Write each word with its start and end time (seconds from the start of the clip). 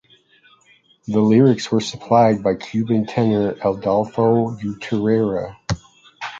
The 1.07 1.19
lyrics 1.21 1.71
were 1.71 1.79
supplied 1.79 2.41
by 2.41 2.55
Cuban 2.55 3.05
tenor 3.05 3.51
Adolfo 3.63 4.55
Utrera. 4.57 5.57